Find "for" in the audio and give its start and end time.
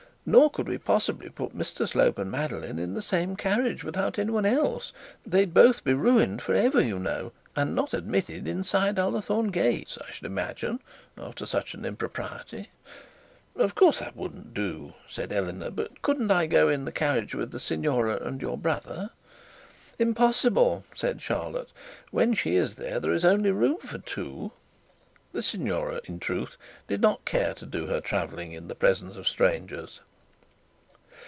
6.43-6.53, 23.81-23.97